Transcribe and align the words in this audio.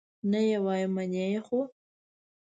نه 0.31 0.39
یې 0.47 0.57
وایم، 0.65 0.91
منې 0.95 1.25
خو؟ 1.45 1.59